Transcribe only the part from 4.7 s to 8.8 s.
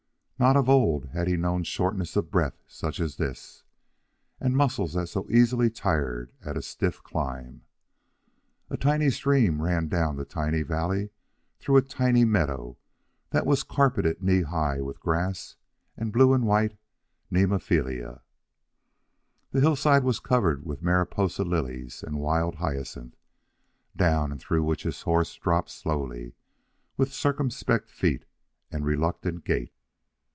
that so easily tired at a stiff climb. A